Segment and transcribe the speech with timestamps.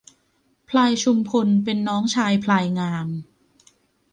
[0.69, 3.07] พลายชุมพลเป็นน้องชายพลายงาม